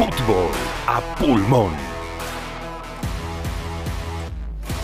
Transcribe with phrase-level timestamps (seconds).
[0.00, 0.50] Fútbol
[0.86, 1.72] a pulmón.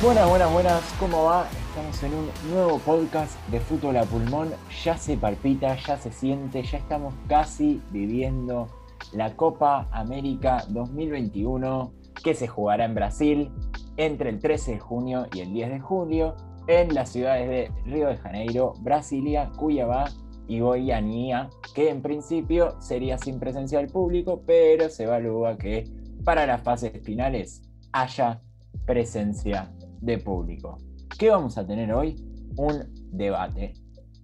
[0.03, 1.49] Buenas, buenas, buenas, ¿cómo va?
[1.71, 4.53] Estamos en un nuevo podcast de Fútbol a Pulmón.
[4.85, 8.69] Ya se palpita, ya se siente, ya estamos casi viviendo
[9.15, 13.51] la Copa América 2021 que se jugará en Brasil
[13.97, 16.37] entre el 13 de junio y el 10 de julio
[16.67, 20.11] en las ciudades de Río de Janeiro, Brasilia, Cuiabá
[20.49, 25.85] y Goiânia, que en principio sería sin presencia del público, pero se evalúa que
[26.25, 28.41] para las fases finales haya
[28.85, 30.79] presencia de público.
[31.19, 32.17] ¿Qué vamos a tener hoy?
[32.57, 33.75] Un debate.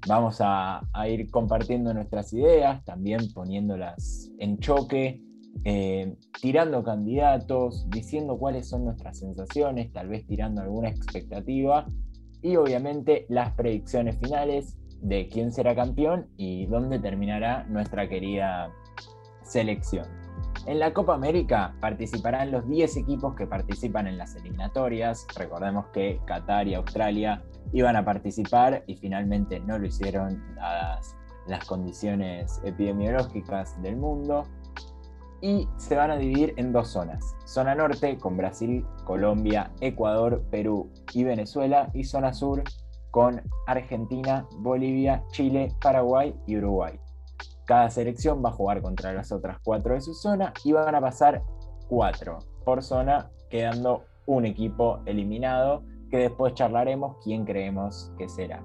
[0.07, 5.23] Vamos a, ir compartiendo nuestras ideas, también poniéndolas en choque,
[5.65, 11.87] eh, tirando candidatos, diciendo cuáles son nuestras sensaciones, tal vez tirando alguna expectativa
[12.43, 18.73] y obviamente las predicciones finales de quién será campeón y dónde terminará nuestra querida
[19.43, 20.07] selección.
[20.67, 25.27] En la Copa América participarán los 10 equipos que participan en las eliminatorias.
[25.37, 31.17] Recordemos que Qatar y Australia iban a participar y finalmente no lo hicieron dadas
[31.49, 34.47] las condiciones epidemiológicas del mundo.
[35.41, 37.35] Y se van a dividir en dos zonas.
[37.45, 41.91] Zona norte con Brasil, Colombia, Ecuador, Perú y Venezuela.
[41.93, 42.63] Y zona sur
[43.13, 46.99] con Argentina, Bolivia, Chile, Paraguay y Uruguay.
[47.67, 51.01] Cada selección va a jugar contra las otras cuatro de su zona y van a
[51.01, 51.43] pasar
[51.89, 58.65] cuatro por zona, quedando un equipo eliminado que después charlaremos quién creemos que será.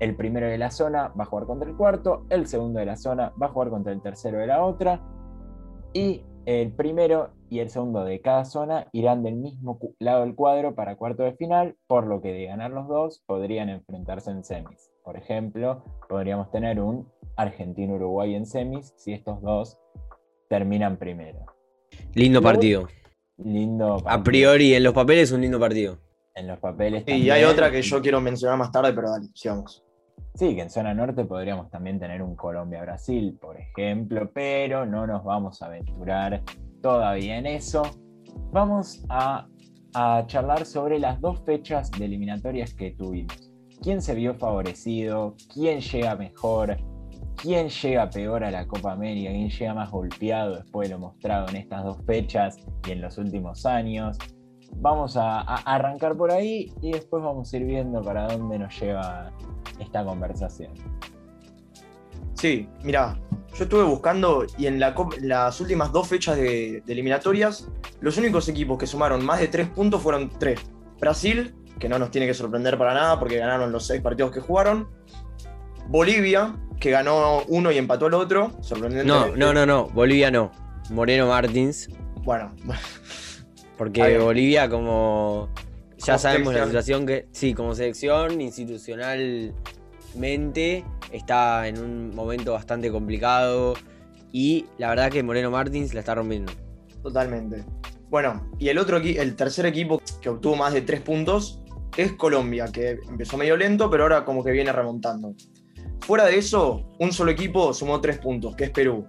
[0.00, 2.96] El primero de la zona va a jugar contra el cuarto, el segundo de la
[2.96, 5.00] zona va a jugar contra el tercero de la otra
[5.92, 10.74] y el primero y el segundo de cada zona irán del mismo lado del cuadro
[10.74, 14.90] para cuarto de final, por lo que de ganar los dos podrían enfrentarse en semis.
[15.04, 19.78] Por ejemplo, podríamos tener un Argentina-Uruguay en semis si estos dos
[20.48, 21.46] terminan primero.
[22.14, 22.88] Lindo partido.
[23.36, 25.98] Lindo A priori, en los papeles, un lindo partido.
[26.34, 27.04] En los papeles.
[27.06, 29.84] y hay otra que yo quiero mencionar más tarde, pero dale, sigamos.
[30.34, 35.24] Sí, que en zona norte podríamos también tener un Colombia-Brasil, por ejemplo, pero no nos
[35.24, 36.42] vamos a aventurar
[36.82, 37.82] todavía en eso.
[38.52, 39.46] Vamos a,
[39.94, 43.52] a charlar sobre las dos fechas de eliminatorias que tuvimos.
[43.82, 45.34] ¿Quién se vio favorecido?
[45.52, 46.76] ¿Quién llega mejor?
[47.42, 51.48] quién llega peor a la Copa América, quién llega más golpeado después de lo mostrado
[51.48, 52.56] en estas dos fechas
[52.86, 54.18] y en los últimos años.
[54.76, 59.32] Vamos a, arrancar por ahí y después vamos a ir viendo para dónde nos lleva
[59.80, 60.72] esta conversación.
[62.34, 63.18] Sí, mira,
[63.54, 67.68] yo estuve buscando y en las últimas dos fechas de, de, eliminatorias,
[68.00, 70.60] los únicos equipos que sumaron más de tres puntos fueron tres.
[70.98, 74.40] Brasil, que no nos tiene que sorprender para nada porque ganaron los seis partidos que
[74.40, 74.88] jugaron.
[75.88, 79.36] Bolivia, que ganó uno y empató el otro, sorprendentemente.
[79.38, 80.52] No, no, no, no, Bolivia no.
[80.90, 81.88] Moreno Martins.
[82.22, 82.54] Bueno.
[83.76, 85.48] Porque Bolivia, como
[86.04, 93.74] ya sabemos la situación que, sí, como selección institucionalmente está en un momento bastante complicado
[94.32, 96.52] y la verdad que Moreno Martins la está rompiendo.
[97.02, 97.64] Totalmente.
[98.08, 101.62] Bueno, y el otro el tercer equipo que obtuvo más de tres puntos
[101.96, 105.34] es Colombia, que empezó medio lento, pero ahora como que viene remontando.
[106.00, 109.06] Fuera de eso, un solo equipo sumó tres puntos, que es Perú.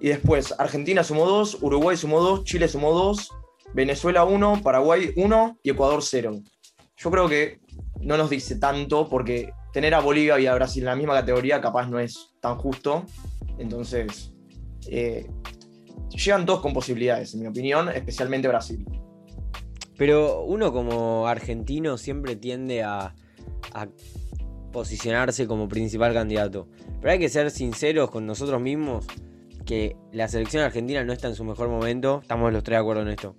[0.00, 3.30] Y después Argentina sumó dos, Uruguay sumó dos, Chile sumó dos,
[3.74, 6.40] Venezuela uno, Paraguay uno y Ecuador cero.
[6.96, 7.60] Yo creo que
[8.00, 11.60] no nos dice tanto porque tener a Bolivia y a Brasil en la misma categoría
[11.60, 13.04] capaz no es tan justo.
[13.58, 14.32] Entonces,
[14.88, 15.28] eh,
[16.10, 18.86] llegan todos con posibilidades, en mi opinión, especialmente Brasil.
[19.96, 23.14] Pero uno como argentino siempre tiende a
[24.72, 26.68] posicionarse como principal candidato.
[27.00, 29.06] Pero hay que ser sinceros con nosotros mismos
[29.64, 32.20] que la selección argentina no está en su mejor momento.
[32.22, 33.36] Estamos los tres de acuerdo en esto.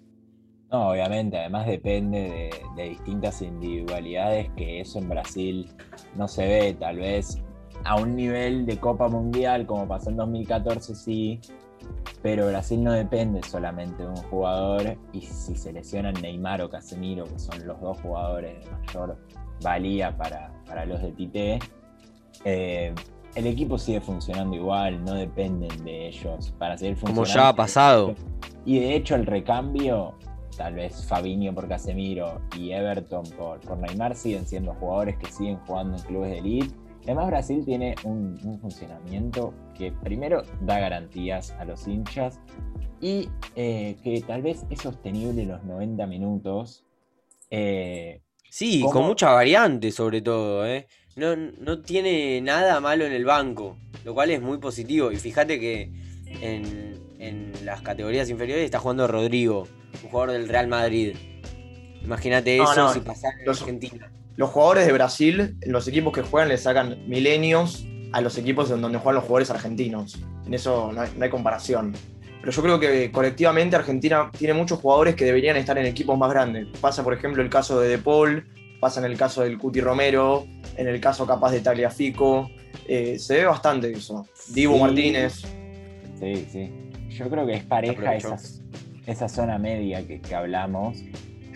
[0.71, 5.69] No, obviamente, además depende de, distintas individualidades que eso en Brasil
[6.15, 7.41] no se ve, tal vez
[7.83, 11.39] a un nivel de Copa Mundial como pasó en 2014 sí,
[12.21, 17.25] pero Brasil no depende solamente de un jugador y si se lesionan Neymar o Casemiro,
[17.25, 19.17] que son los dos jugadores de mayor
[19.61, 21.59] valía para, los de Tite,
[22.43, 22.93] eh,
[23.35, 27.21] el equipo sigue funcionando igual, no dependen de ellos para seguir funcionando.
[27.21, 28.15] Como ya ha pasado.
[28.65, 30.15] Y de hecho el recambio,
[30.57, 35.57] tal vez Fabinho por Casemiro y Everton por, por Neymar siguen siendo jugadores que siguen
[35.65, 36.75] jugando en clubes de elite.
[37.03, 42.39] Además Brasil tiene un, funcionamiento que primero da garantías a los hinchas
[42.99, 46.83] y eh, que tal vez es sostenible los 90 minutos.
[47.51, 48.21] Eh,
[48.55, 50.87] Sí, con mucha variante sobre todo, ¿eh?
[51.17, 55.11] No, tiene nada malo en el banco, lo cual es muy positivo.
[55.11, 55.91] Y fíjate que
[56.41, 59.67] en, en las categorías inferiores está jugando Rodrigo,
[60.03, 61.15] un jugador del Real Madrid.
[62.03, 64.11] Imagínate No, eso no, si pasara en los- Argentina.
[64.35, 68.81] Los jugadores de Brasil, los equipos que juegan, le sacan milenios a los equipos en
[68.81, 70.19] donde juegan los jugadores argentinos.
[70.45, 71.93] En eso no hay, no hay comparación.
[72.41, 76.29] Pero yo creo que colectivamente Argentina tiene muchos jugadores que deberían estar en equipos más
[76.29, 76.67] grandes.
[76.81, 78.45] Pasa, por ejemplo, el caso de De Paul,
[78.81, 80.45] pasa en el caso del Cuti Romero,
[80.75, 82.49] en el caso capaz de Tagliafico.
[82.87, 84.27] Eh, se ve bastante eso.
[84.49, 84.79] Dibu Sí.
[84.81, 85.41] Martínez.
[86.19, 86.71] Sí, sí.
[87.09, 88.35] Yo creo que es pareja esa,
[89.05, 91.03] esa zona media que, que hablamos.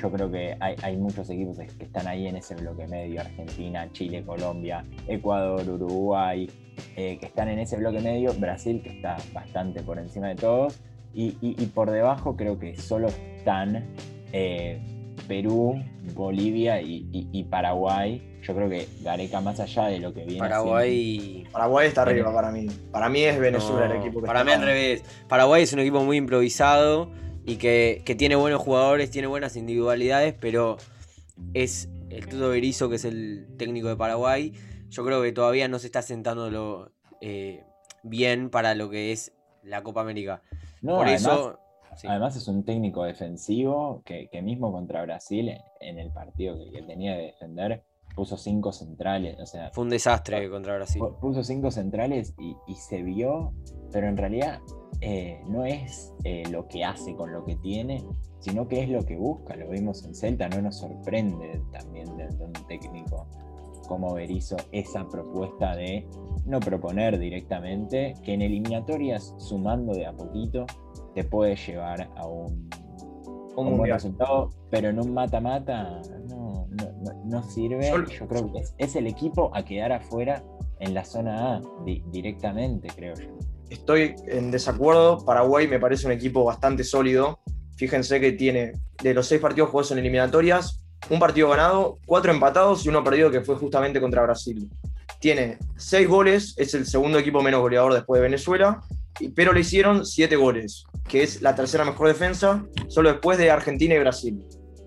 [0.02, 3.92] Yo creo que hay, hay muchos equipos que están ahí en ese bloque medio, Argentina,
[3.92, 6.50] Chile, Colombia, Ecuador, Uruguay,
[6.96, 10.80] eh, que están en ese bloque medio, Brasil que está bastante por encima de todos,
[11.14, 13.88] y, y- y por debajo creo que solo están
[14.32, 14.80] eh,
[15.30, 15.82] Perú,
[16.14, 18.22] Bolivia y, y- y Paraguay.
[18.42, 21.48] Yo creo que Gareca, más allá de lo que viene haciendo- Paraguay.
[21.52, 22.20] Paraguay está Bueno.
[22.22, 22.68] arriba para mí.
[22.92, 25.04] Para mí es Venezuela no, el equipo que para está mí al revés.
[25.30, 27.12] Paraguay es un equipo muy improvisado
[27.46, 30.78] y que, que tiene buenos jugadores, tiene buenas individualidades, pero
[31.54, 34.54] es el Tuto Berizzo, que es el técnico de Paraguay.
[34.90, 36.92] Yo creo que todavía no se está sentando lo,
[37.22, 37.64] eh,
[38.04, 39.32] bien para lo que es
[39.64, 40.42] la Copa América.
[40.82, 41.60] No, Por además- eso.
[42.00, 42.08] Sí.
[42.08, 46.82] Además es un técnico defensivo que, que mismo contra Brasil, en el partido que, que
[46.84, 47.84] tenía que defender,
[48.16, 49.40] puso cinco centrales.
[49.40, 51.02] O sea, Fue un desastre contra Brasil.
[51.02, 53.54] pu- puso cinco centrales y, y se vio,
[53.92, 54.60] pero en realidad
[55.02, 58.04] eh, no es eh, lo que hace con lo que tiene,
[58.40, 59.56] sino que es lo que busca.
[59.56, 63.28] Lo vimos en Celta, no nos sorprende también de, de un técnico
[63.88, 66.08] como Berizzo esa propuesta de
[66.46, 70.66] no proponer directamente, que en eliminatorias, sumando de a poquito,
[71.20, 72.70] te puede llevar a un,
[73.58, 76.00] Un un buen resultado, pero en un mata-mata
[76.30, 77.90] no, no, no- no sirve.
[77.92, 80.42] Yo- creo que es, es el equipo a quedar afuera
[80.80, 83.38] en la zona A di- directamente, creo yo.
[83.70, 85.26] Estoy en desacuerdo.
[85.26, 87.40] Paraguay me parece un equipo bastante sólido.
[87.76, 88.72] Fíjense que tiene
[89.04, 93.30] de los seis partidos jugados en eliminatorias, un partido ganado, cuatro empatados y uno perdido
[93.30, 94.70] que fue justamente contra Brasil.
[95.20, 98.82] Tiene seis goles, es el segundo equipo menos goleador después de Venezuela,
[99.36, 103.96] pero le hicieron siete goles, que es la tercera mejor defensa, solo después de Argentina
[103.96, 104.46] y Brasil.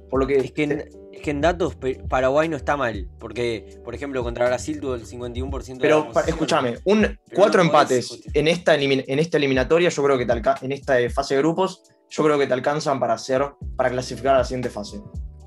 [0.09, 0.73] Por lo que, Es que, en,
[1.13, 1.77] es que en datos
[2.09, 6.05] Paraguay no está mal, porque, por ejemplo, contra Brasil tuvo el 51% de la Pero
[6.05, 6.35] pa- posesión.
[6.35, 10.33] escúchame, un, cuatro no empates en esta, en esta eliminatoria, yo creo que te
[10.63, 13.43] en esta fase de grupos, yo creo que te alcanzan para hacer,
[13.77, 15.01] para clasificar a la siguiente fase.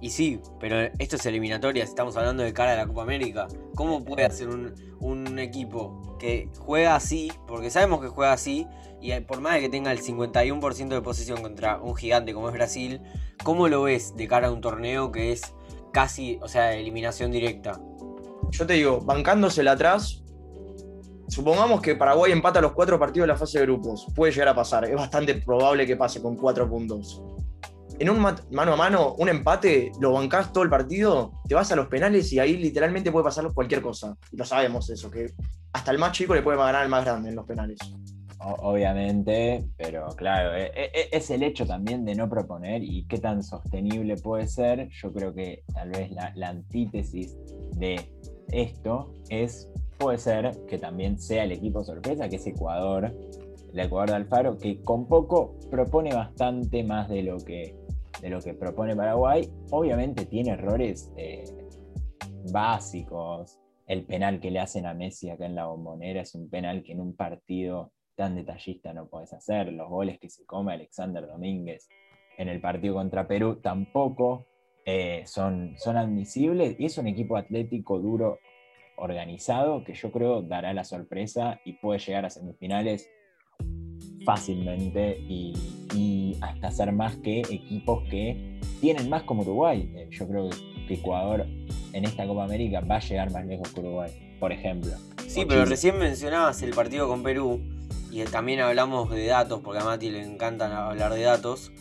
[0.05, 3.47] Y sí, pero esto es eliminatorias, estamos hablando de cara a la Copa América.
[3.73, 8.67] ¿Cómo puede hacer un, equipo que juega así, porque sabemos que juega así,
[9.01, 12.53] y por más de que tenga el 51% de posesión contra un gigante como es
[12.53, 13.01] Brasil,
[13.43, 15.55] ¿cómo lo ves de cara a un torneo que es
[15.91, 17.81] casi, o sea, eliminación directa?
[18.51, 20.23] Yo te digo, bancándosela atrás,
[21.29, 24.05] supongamos que Paraguay empata los cuatro partidos de la fase de grupos.
[24.15, 27.23] Puede llegar a pasar, es bastante probable que pase con cuatro puntos.
[27.97, 31.75] En un mano a mano, un empate, lo bancás todo el partido, te vas a
[31.77, 34.17] los penales y ahí literalmente puede pasar cualquier cosa.
[34.31, 35.31] Y lo sabemos eso, que
[35.71, 37.77] hasta el más chico le puede ganar al más grande en los penales.
[38.39, 43.41] Obviamente, pero claro, e- e- es el hecho también de no proponer y qué tan
[43.41, 44.89] sostenible puede ser.
[44.89, 47.35] Yo creo que tal vez la, la antítesis
[47.77, 48.09] de
[48.51, 53.13] esto es, puede ser que también sea el equipo sorpresa, que es Ecuador,
[53.73, 57.75] el Ecuador de Alfaro, que con poco propone bastante más de lo que,
[58.21, 59.49] de lo que propone Paraguay.
[59.71, 61.43] Obviamente tiene errores eh,
[62.51, 63.59] básicos.
[63.87, 66.93] El penal que le hacen a Messi acá en la bombonera es un penal que
[66.93, 69.71] en un partido tan detallista no puedes hacer.
[69.71, 71.87] Los goles que se come Alexander Domínguez
[72.37, 74.45] en el partido contra Perú tampoco
[74.85, 76.75] eh, son, son admisibles.
[76.79, 78.39] Y es un equipo atlético duro,
[78.97, 83.09] organizado, que yo creo dará la sorpresa y puede llegar a semifinales
[84.25, 85.53] fácilmente y,
[85.93, 89.89] y hasta ser más que equipos que tienen más como Uruguay.
[89.95, 90.49] Eh, yo creo
[90.87, 91.45] que Ecuador
[91.93, 94.91] en esta Copa América va a llegar más lejos que Uruguay, por ejemplo.
[95.27, 95.65] Sí, O pero Chile.
[95.65, 97.61] recién mencionabas el partido con Perú
[98.11, 101.71] y también hablamos de datos, porque a Mati le encantan hablar de datos.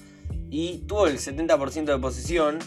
[0.51, 2.59] Y tuvo el 70% de posesión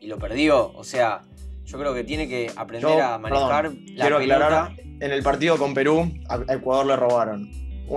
[0.00, 0.72] y lo perdió.
[0.74, 1.22] O sea,
[1.64, 4.46] yo creo que tiene que aprender Yo, a manejar perdón, la quiero pelota.
[4.46, 7.50] aclarar, en el partido con Perú, a a Ecuador le robaron.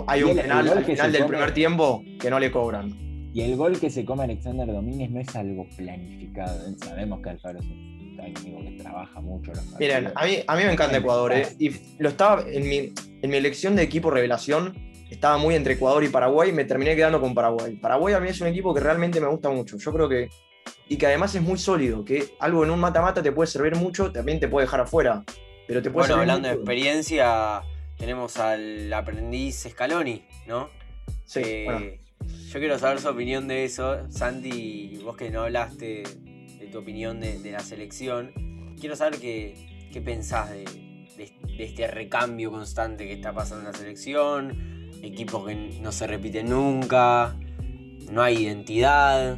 [0.07, 3.29] Hay Y un el- penal al final del come- primer tiempo que no le cobran.
[3.33, 6.59] Y el gol que se come Alexander Domínguez no es algo planificado.
[6.77, 9.79] Sabemos que Alfaro es un técnico que trabaja mucho los.
[9.79, 11.47] Miren, a mí, a mí me encanta Ecuador, ¿eh?
[11.59, 12.91] Y lo estaba en mi,
[13.21, 14.73] en mi elección de equipo revelación,
[15.11, 17.75] estaba muy entre Ecuador y Paraguay, me terminé quedando con Paraguay.
[17.75, 19.77] Paraguay a mí es un equipo que realmente me gusta mucho.
[19.77, 20.29] Yo creo que.
[20.89, 24.11] Y que además es muy sólido, que algo en un mata-mata te puede servir mucho,
[24.11, 25.23] también te puede dejar afuera.
[25.67, 27.61] Pero te puede Bueno, servir hablando de experiencia,
[27.97, 30.69] tenemos al aprendiz Scaloni, ¿no?
[31.25, 31.85] Sí, Eh, bueno.
[32.51, 34.09] yo quiero saber su opinión de eso.
[34.11, 36.03] Santi, vos que no hablaste
[36.59, 38.31] de tu opinión de, de la selección,
[38.79, 39.55] quiero saber qué,
[39.91, 40.65] qué pensás de,
[41.17, 46.05] de- de este recambio constante que está pasando en la selección, equipos que no se
[46.07, 47.35] repiten nunca,
[48.11, 49.37] no hay identidad.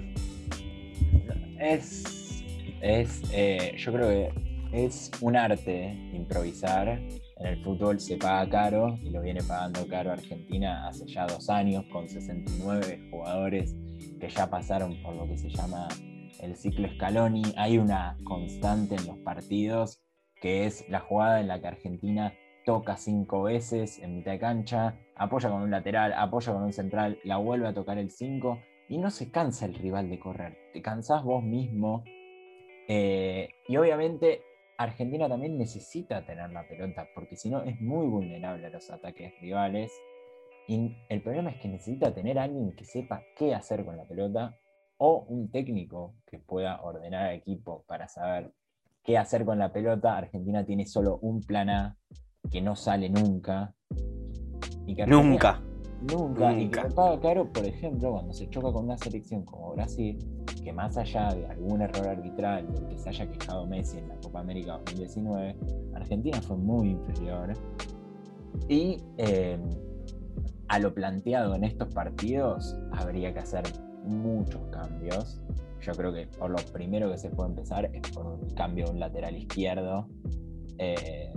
[1.60, 2.44] Es,
[2.82, 7.00] es eh, yo creo que es un arte improvisar.
[7.40, 11.50] En el fútbol se paga caro y lo viene pagando caro Argentina hace ya dos
[11.50, 13.74] años con 69 jugadores
[14.20, 15.88] que ya pasaron por lo que se llama
[16.42, 17.44] el ciclo Scaloni.
[17.56, 20.02] Hay una constante en los partidos
[20.42, 22.34] que es la jugada en la que Argentina
[22.66, 27.20] toca cinco veces en mitad de cancha, apoya con un lateral, apoya con un central,
[27.24, 30.82] la vuelve a tocar el 5 y no se cansa el rival de correr, te
[30.82, 32.04] cansás vos mismo.
[32.88, 34.42] Eh, y obviamente
[34.80, 39.34] Argentina también necesita tener la pelota, porque si no es muy vulnerable a los ataques
[39.42, 39.92] rivales.
[40.70, 44.06] Y el problema es que necesita tener a alguien que sepa qué hacer con la
[44.06, 44.56] pelota
[44.98, 48.54] o un técnico que pueda ordenar al equipo para saber
[49.04, 50.16] qué hacer con la pelota.
[50.16, 51.98] Argentina tiene solo un plan A
[52.50, 53.74] que no sale nunca.
[54.86, 55.62] Y que Argentina- Nunca.
[56.02, 56.88] Nunca, y Nunca.
[56.88, 60.18] que paga caro, por ejemplo, cuando se choca con una selección como Brasil,
[60.62, 64.16] que más allá de algún error arbitral del que se haya quejado Messi en la
[64.16, 65.56] Copa América 2019,
[65.96, 67.54] Argentina fue muy inferior.
[68.68, 69.58] Y eh,
[70.68, 73.64] a lo planteado en estos partidos, habría que hacer
[74.04, 75.42] muchos cambios.
[75.82, 78.92] Yo creo que por lo primero que se puede empezar es por un cambio de
[78.92, 80.08] un lateral izquierdo.
[80.78, 81.32] Eh,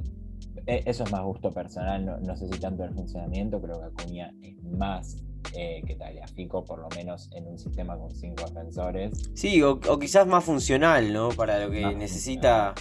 [0.67, 4.33] eso es más gusto personal, no, no sé si tanto el funcionamiento, creo que Acuña
[4.43, 5.17] es más
[5.57, 9.31] eh, que Tagliafico, por lo menos en un sistema con cinco defensores.
[9.35, 11.31] Sí, o, o quizás más funcional, ¿no?
[11.31, 12.75] Para lo que Más necesita.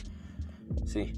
[0.86, 1.14] Sí.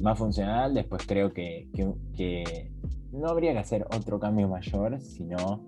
[0.00, 2.72] Más funcional, después creo que, que- que
[3.12, 5.62] no habría que hacer otro cambio mayor, sino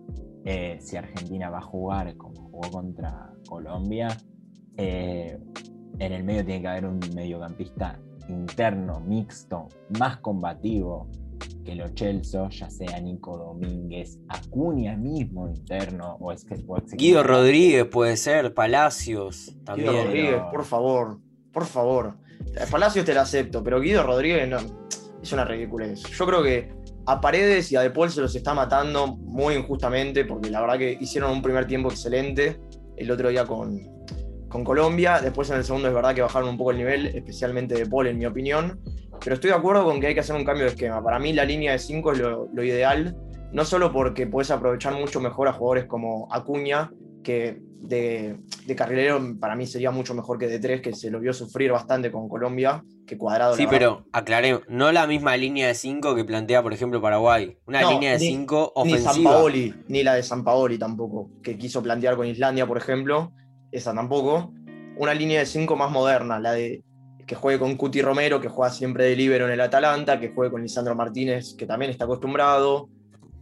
[0.47, 4.09] eh, si Argentina va a jugar como jugó contra Colombia,
[4.77, 5.39] eh,
[5.99, 11.09] en el medio tiene que haber un mediocampista interno, mixto, más combativo
[11.65, 16.57] que lo Chelsea, ya sea Nico Domínguez, Acuña mismo interno, o es que
[16.97, 17.23] Guido.
[17.23, 19.91] Rodríguez puede ser, Palacios también.
[19.91, 21.19] Guido Rodríguez, por favor,
[21.53, 22.15] por favor.
[22.71, 24.59] Palacios te lo acepto, pero Guido Rodríguez no,
[25.23, 26.03] es una ridiculez.
[26.03, 26.71] Yo creo que
[27.07, 30.79] a Paredes y a De Paul se los está matando muy injustamente, porque la verdad
[30.79, 32.61] que hicieron un primer tiempo excelente
[32.97, 33.81] el otro día con,
[34.55, 35.21] con Colombia.
[35.21, 38.07] Después en el segundo es verdad que bajaron un poco el nivel, especialmente De Paul,
[38.07, 38.79] en mi opinión.
[39.23, 41.03] Pero estoy de acuerdo con que hay que hacer un cambio de esquema.
[41.03, 43.17] Para mí la línea de 5 es lo, lo ideal,
[43.53, 46.93] no solo porque puedes aprovechar mucho mejor a jugadores como Acuña,
[47.25, 51.19] que de, de carrilero para mí sería mucho mejor que de 3, que se lo
[51.19, 53.57] vio sufrir bastante con Colombia, que cuadrado.
[53.57, 57.57] Sí, pero aclaremos, no la misma línea de 5 que plantea, por ejemplo, Paraguay.
[57.67, 59.31] Una No, línea de ni- 5 Ni San ofensiva.
[59.33, 63.33] Paoli, ni la de San Paoli tampoco, que quiso plantear con Islandia, por ejemplo,
[63.75, 64.53] esa tampoco.
[64.97, 66.83] Una línea de 5 más moderna, la de
[67.27, 70.53] que juegue con Cuti Romero, que juega siempre de líbero en el Atalanta, que juegue
[70.53, 72.89] con Lisandro Martínez, que también está acostumbrado.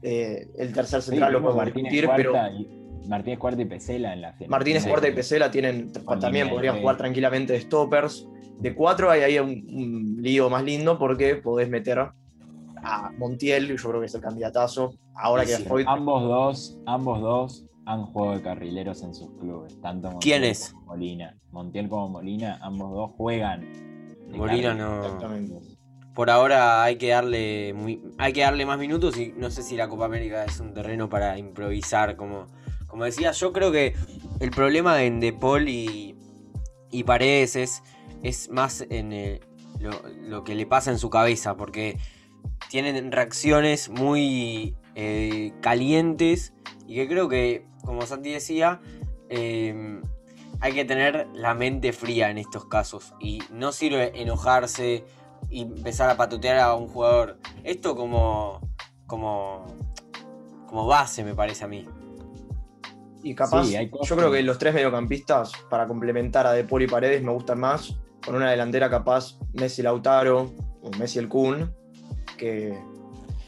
[0.03, 4.13] Eh, el tercer Sí, central lo podemos Martínez discutir, pero y, Martínez Cuarta y Pesela
[4.13, 4.51] en la final.
[4.51, 4.87] Martínez.
[4.87, 8.29] Cuarta y Pesela tienen, Con también podrían jugar tranquilamente de stoppers.
[8.59, 13.89] De 4 hay ahí un, un lío más lindo porque podés meter a Montiel, yo
[13.89, 14.95] creo que es el candidatazo.
[15.15, 15.85] Ahora Sí, que sí.
[15.87, 20.71] Ambos dos, ambos dos han jugado de carrileros en sus clubes, tanto Montiel ¿Quiénes?
[20.71, 21.37] como Molina.
[21.51, 23.67] Montiel como Molina, ambos dos juegan.
[24.31, 25.05] Molina no.
[25.05, 25.55] Exactamente.
[26.15, 29.77] Por ahora hay que darle muy- hay que darle más minutos y no sé si
[29.77, 32.47] la Copa América es un terreno para improvisar, como,
[32.87, 33.95] como decía, yo creo que
[34.41, 36.15] el problema en De Paul y,
[36.91, 37.83] y Paredes es,
[38.23, 39.41] es más en eh,
[39.81, 39.91] lo,
[40.29, 41.97] lo que le pasa en su cabeza, porque
[42.69, 46.53] tienen reacciones muy eh, calientes
[46.87, 48.81] y que creo que, como Santi decía,
[49.29, 50.01] eh,
[50.61, 55.05] hay que tener la mente fría en estos casos y no sirve enojarse
[55.51, 57.39] y empezar a patotear a un jugador.
[57.65, 58.61] Esto como
[59.07, 59.67] como
[60.67, 61.87] como base me parece a mí.
[63.25, 66.87] Y capaz, Sí, yo creo que los tres mediocampistas, para complementar a De Paul y
[66.87, 67.97] Paredes, me gustan más.
[68.25, 71.75] Con una delantera capaz, Messi Lautaro o Messi el Kun,
[72.37, 72.77] que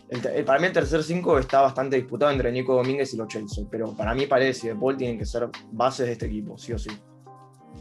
[0.08, 3.64] el para mí el tercer cinco está bastante disputado entre Nico Domínguez y los Chelsea,
[3.70, 6.72] pero para mí Paredes y De Paul tienen que ser bases de este equipo, sí
[6.72, 6.90] o sí.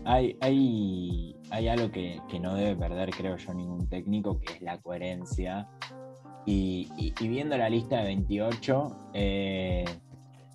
[0.06, 4.62] Hay, hay, hay algo que, que no debe perder, creo yo, ningún técnico, que es
[4.62, 5.70] la coherencia.
[6.46, 9.86] Y viendo la lista de 28, eh,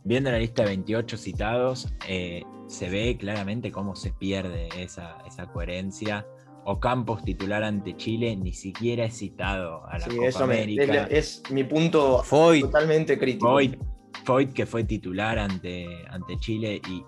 [0.04, 5.46] viendo la lista de 28 citados, eh, se ve claramente cómo se pierde esa, esa
[5.46, 6.26] coherencia.
[6.70, 11.04] Ocampos titular ante Chile ni siquiera es citado a la Sí, Copa eso me- América.
[11.10, 13.48] es, es mi punto Foy, totalmente crítico.
[13.48, 13.76] Foyt,
[14.24, 17.02] Foyt que fue titular ante, ante Chile y,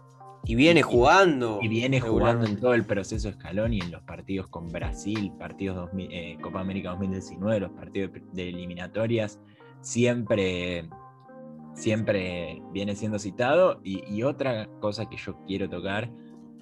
[0.46, 1.58] Y viene jugando.
[1.60, 5.76] y viene jugando en todo el proceso escalón y en los partidos con Brasil, partidos
[5.76, 9.38] 2000, eh, Copa América 2019, los partidos de- de eliminatorias,
[9.82, 10.88] siempre,
[11.74, 13.80] siempre viene siendo citado.
[13.84, 16.10] Y, y otra cosa que yo quiero tocar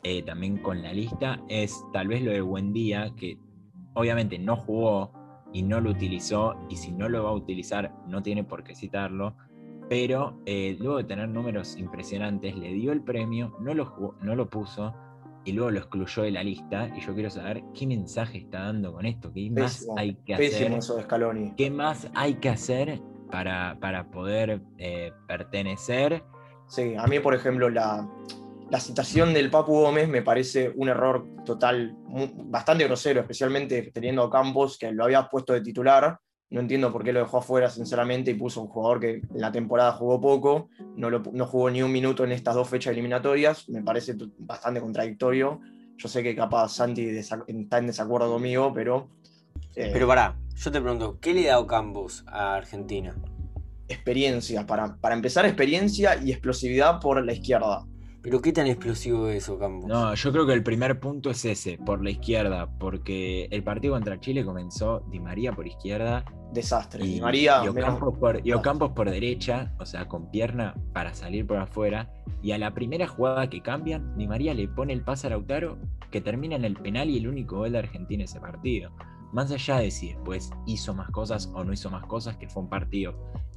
[0.03, 3.39] eh, también con la lista es tal vez lo de Buendía, que
[3.95, 5.13] obviamente no jugó
[5.53, 8.75] y no lo utilizó, y si no lo va a utilizar no tiene por qué
[8.75, 9.35] citarlo,
[9.89, 14.35] pero eh, luego de tener números impresionantes, le dio el premio, no lo, jugó- no
[14.37, 14.95] lo puso
[15.45, 16.91] y luego lo excluyó de la lista.
[16.95, 20.35] Y yo quiero saber qué mensaje está dando con esto, qué más Pésimo, hay que
[20.35, 21.55] hacer, eso Scaloni.
[21.57, 23.01] qué más hay que hacer
[23.31, 26.23] para, para poder eh, pertenecer.
[26.67, 28.07] Sí, a mí, por ejemplo, la,
[28.71, 31.97] la citación del Papu Gómez me parece un error total,
[32.45, 36.19] bastante grosero, especialmente teniendo a Campos, que lo había puesto de titular.
[36.51, 39.53] No entiendo por qué lo dejó afuera, sinceramente, y puso un jugador que en la
[39.53, 43.69] temporada jugó poco, no, lo no jugó ni un minuto en estas dos fechas eliminatorias.
[43.69, 45.61] Me parece bastante contradictorio.
[45.97, 49.11] Yo sé que capaz Santi está en desacuerdo conmigo, pero.
[49.77, 53.15] eh, Pero pará, yo te pregunto, ¿qué le da Ocampos a Argentina?
[53.89, 57.87] experiencia, para, para empezar, experiencia y explosividad por la izquierda.
[58.23, 59.89] ¿Pero qué tan explosivo es Ocampos?
[59.89, 63.95] No, yo creo que el primer punto es ese, por la izquierda, porque el partido
[63.95, 67.05] contra Chile comenzó Di María por izquierda Desastre.
[67.05, 70.75] y, Di María, y menos- Ocampos por, y Ocampos por derecha, o sea, con pierna
[70.93, 72.13] para salir por afuera.
[72.43, 75.79] Y a la primera jugada que cambian, Di María le pone el pase a Lautaro,
[76.11, 78.91] que termina en el penal y el único gol de Argentina ese partido.
[79.33, 82.63] Más allá de si después hizo más cosas o no hizo más cosas, que fue
[82.63, 83.15] un partido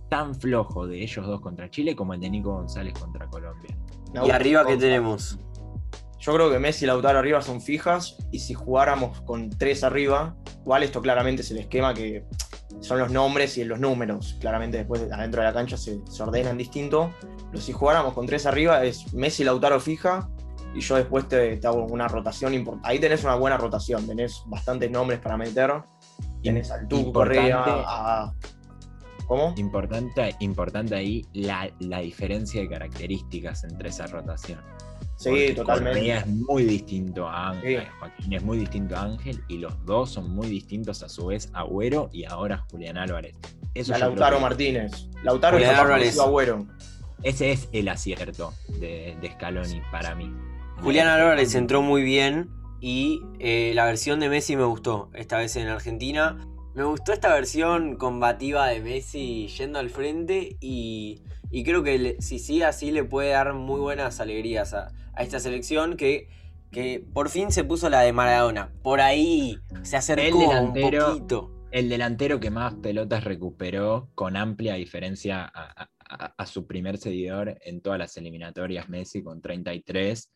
[0.10, 3.76] tan flojo de ellos dos contra Chile como el de Nico González contra Colombia.
[4.14, 5.38] Me ¿Y arriba qué tenemos?
[6.20, 10.36] Yo creo que Messi y Lautaro arriba son fijas y si jugáramos con tres arriba,
[10.62, 12.26] igual esto claramente es el esquema que
[12.80, 14.38] son los nombres y los números.
[14.40, 17.12] Claramente después adentro de la cancha se, se ordenan distinto.
[17.50, 20.30] Pero si jugáramos con tres arriba es Messi y Lautaro fija
[20.74, 22.88] y yo después te, te hago una rotación importante.
[22.88, 25.74] Ahí tenés una buena rotación, tenés bastantes nombres para meter.
[26.44, 27.14] Tenés al Tuco.
[27.14, 28.34] Correa, a...
[29.32, 29.54] ¿Cómo?
[29.56, 34.60] Importante, importante ahí la, la diferencia de características entre esa rotación.
[35.16, 36.00] Sí, Porque totalmente.
[36.00, 37.88] Correa es muy distinto a Ángel, Sí.
[37.98, 41.50] Joaquín es muy distinto a Ángel y los dos son muy distintos a su vez
[41.54, 43.38] a Agüero y ahora Julián Álvarez.
[43.74, 45.08] Eso Lautaro que Martínez.
[45.24, 46.20] Lautaro Julián Álvarez.
[46.20, 46.68] Agüero.
[47.24, 50.30] Ese es el acierto de, de Scaloni para mí.
[50.82, 52.50] Julián Álvarez entró muy bien
[52.82, 56.38] y eh, la versión de Messi me gustó, esta vez en Argentina.
[56.74, 62.22] Me gustó esta versión combativa de Messi yendo al frente y, y creo que le-
[62.22, 66.30] si sigue así le puede dar muy buenas alegrías a, a esta selección que,
[66.72, 68.72] que por fin se puso la de Maradona.
[68.84, 71.52] Por ahí se acercó El un poquito.
[71.72, 76.98] El delantero que más pelotas recuperó con amplia diferencia a, a- a- a su primer
[76.98, 80.30] seguidor en todas las eliminatorias, Messi con 33,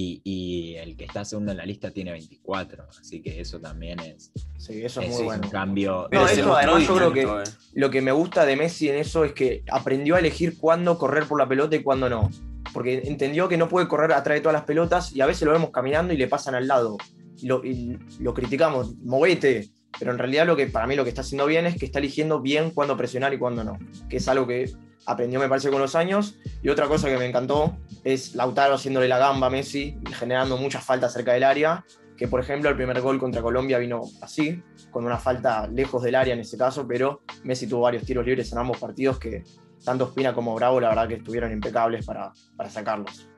[0.00, 3.98] y, y el que está segundo en la lista tiene 24, así que eso también
[4.00, 5.42] es, Sí, eso es es muy bueno.
[5.44, 6.06] un cambio.
[6.10, 7.52] Pero No, eso además yo creo que- eh.
[7.74, 11.24] Lo que me gusta de Messi en eso es que aprendió a elegir cuándo correr
[11.24, 12.30] por la pelota y cuándo no.
[12.72, 15.52] Porque entendió que no puede correr atrás de todas las pelotas y a veces lo
[15.52, 16.96] vemos caminando y le pasan al lado.
[17.36, 19.70] Y lo, y lo criticamos, movete.
[19.98, 21.98] Pero en realidad lo que para mí lo que está haciendo bien es que está
[21.98, 23.78] eligiendo bien cuándo presionar y cuándo no.
[24.08, 24.70] Que es algo que
[25.08, 26.36] aprendió me parece con los años.
[26.62, 30.84] Y otra cosa que me encantó es Lautaro haciéndole la gamba a Messi generando muchas
[30.84, 31.84] faltas cerca del área.
[32.16, 36.16] Que por ejemplo el primer gol contra Colombia vino así, con una falta lejos del
[36.16, 39.44] área en ese caso, pero Messi tuvo varios tiros libres en ambos partidos que
[39.84, 43.28] tanto Espina como Bravo la verdad que estuvieron impecables para, para sacarlos.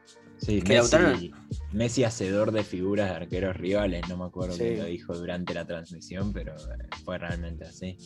[0.40, 1.30] Sí, que Messi, Lautaro-
[1.72, 4.60] Messi hacedor de figuras de arqueros rivales, no me acuerdo Sí.
[4.64, 7.96] quién lo dijo durante la transmisión, pero eh, fue realmente así.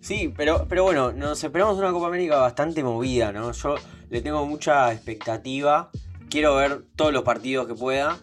[0.00, 3.52] Sí, pero, pero bueno, nos esperamos una Copa América bastante movida, ¿no?
[3.52, 3.76] Yo
[4.10, 5.90] le tengo mucha expectativa.
[6.28, 8.18] Quiero ver todos los partidos que pueda.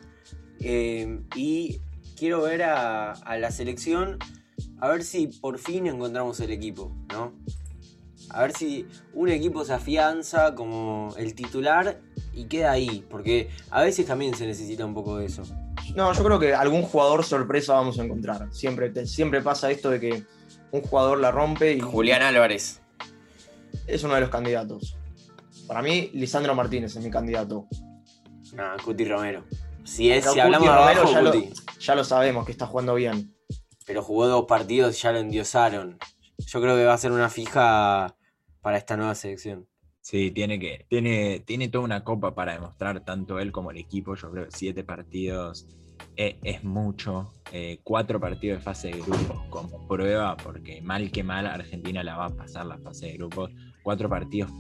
[0.65, 1.81] eh, y
[2.17, 4.17] quiero ver a, a la selección.
[4.79, 7.33] A ver si por fin encontramos el equipo, ¿no?
[8.33, 11.99] A ver si un equipo se afianza como el titular
[12.33, 13.05] y queda ahí.
[13.09, 15.43] Porque a veces también se necesita un poco de eso.
[15.95, 18.47] No, yo creo que algún jugador sorpresa vamos a encontrar.
[18.51, 20.23] Siempre, te- siempre pasa esto de que
[20.71, 22.81] un jugador la rompe y Julián Álvarez.
[23.85, 24.95] es uno de los candidatos.
[25.67, 27.67] Para mí, Lisandro Martínez es mi candidato.
[28.57, 29.43] Ah, Cuti Romero.
[29.83, 31.53] Si, es, si hablamos Cuti de Romero abajo, ya lo- Cuti.
[31.79, 33.35] Ya lo sabemos que está jugando bien.
[33.85, 35.97] pero jugó dos partidos y ya lo endiosaron.
[36.37, 38.15] Yo creo que va a ser una fija
[38.63, 39.67] para esta nueva selección.
[40.01, 44.15] Sí, tiene que, tiene, tiene toda una copa para demostrar tanto él como el equipo.
[44.15, 45.67] Yo creo que siete partidos
[46.17, 47.31] eh, es mucho.
[47.51, 52.17] eh, cuatro partidos de fase de grupos como prueba, porque mal que mal Argentina la
[52.17, 53.51] va a pasar la fase de grupos.
[53.83, 54.51] Cuatro partidos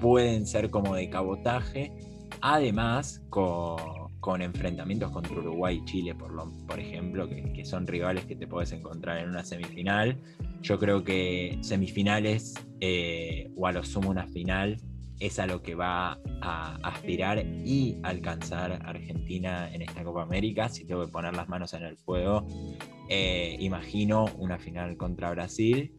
[0.00, 1.92] pueden ser como de cabotaje,
[2.40, 7.86] además con, con enfrentamientos contra Uruguay y Chile, por, lo, por ejemplo, que, que, son
[7.86, 10.18] rivales que te puedes encontrar en una semifinal.
[10.62, 14.78] Yo creo que semifinales eh, o a lo sumo una final
[15.20, 20.70] es a lo que va a aspirar y alcanzar Argentina en esta Copa América.
[20.70, 22.46] Si tengo que poner las manos en el fuego,
[23.10, 25.92] eh, imagino una final contra Brasil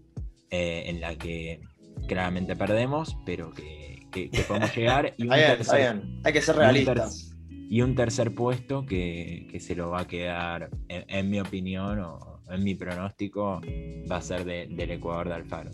[0.50, 1.62] eh, en la que
[2.08, 5.14] claramente perdemos, pero que, que, que podemos llegar.
[5.16, 6.22] Y un bien, tercer, bien.
[6.24, 7.35] Hay que ser realistas.
[7.70, 12.42] Y un tercer puesto que, que se lo va a quedar, en, mi opinión o
[12.50, 13.62] en mi pronóstico,
[14.10, 15.72] va a ser de, del Ecuador de Alfaro.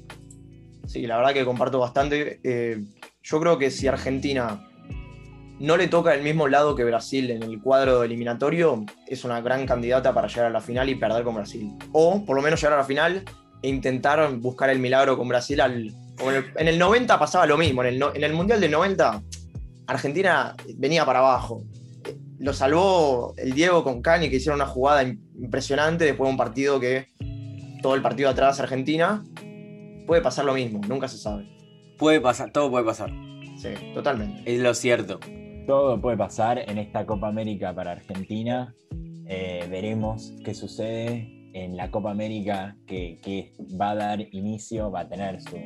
[0.87, 2.39] Sí, la verdad que comparto bastante.
[2.43, 2.83] Eh,
[3.23, 4.67] yo creo que si Argentina
[5.59, 9.65] no le toca el mismo lado que Brasil en el cuadro eliminatorio, es una gran
[9.67, 11.71] candidata para llegar a la final y perder con Brasil.
[11.91, 13.23] O por lo menos llegar a la final
[13.61, 15.61] e intentar buscar el milagro con Brasil.
[15.61, 17.83] Al, en, el, en, el, 90 pasaba lo mismo.
[17.83, 19.21] En el, en el Mundial del 90,
[19.87, 21.63] Argentina venía para abajo.
[22.41, 26.79] Lo salvó el Diego con Cani, que hicieron una jugada impresionante después de un partido
[26.79, 27.05] que
[27.83, 29.23] todo el partido atrás Argentina.
[30.07, 31.47] Puede pasar lo mismo, nunca se sabe.
[31.99, 33.11] Puede pasar, todo puede pasar.
[33.57, 34.41] Sí, totalmente.
[34.51, 35.19] Es lo cierto.
[35.67, 38.73] Todo puede pasar en esta Copa América para Argentina.
[39.27, 45.01] Eh, veremos qué sucede en la Copa América que, que, va a dar inicio, va
[45.01, 45.59] a tener su,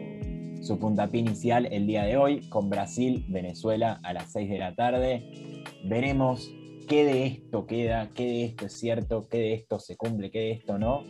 [0.61, 4.75] su puntapié inicial el día de hoy con Brasil, Venezuela a las 6 de la
[4.75, 5.63] tarde.
[5.85, 6.51] Veremos
[6.87, 10.39] qué de esto queda, qué de esto es cierto, qué de esto se cumple, qué
[10.39, 11.03] de esto no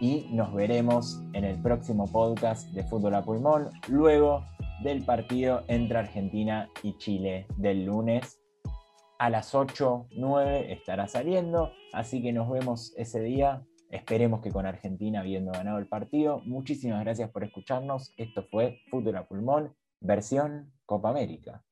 [0.00, 4.44] y nos veremos en el próximo podcast de Fútbol a Pulmón, luego
[4.82, 8.40] del partido entre Argentina y Chile del lunes.
[9.18, 13.64] A las 8, 9 estará saliendo, así que nos vemos ese día.
[13.90, 16.42] Esperemos que con Argentina habiendo ganado el partido.
[16.44, 18.12] Muchísimas gracias por escucharnos.
[18.16, 21.64] Esto fue Fútbol a Pulmón, versión Copa América.